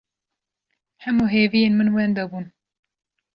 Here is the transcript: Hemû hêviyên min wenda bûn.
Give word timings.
Hemû 1.03 1.25
hêviyên 1.33 1.73
min 1.77 1.93
wenda 1.95 2.23
bûn. 2.31 2.45